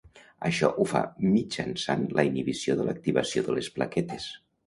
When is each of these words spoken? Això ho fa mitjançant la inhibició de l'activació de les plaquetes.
Això 0.47 0.69
ho 0.77 0.85
fa 0.91 1.01
mitjançant 1.33 2.07
la 2.19 2.25
inhibició 2.29 2.77
de 2.79 2.87
l'activació 2.87 3.47
de 3.51 3.59
les 3.59 3.73
plaquetes. 3.79 4.27